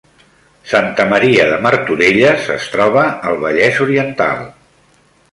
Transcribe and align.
Santa 0.69 1.03
Maria 1.09 1.43
de 1.49 1.59
Martorelles 1.65 2.49
es 2.55 2.65
troba 2.77 3.03
al 3.33 3.37
Vallès 3.43 3.77
Oriental 3.85 4.41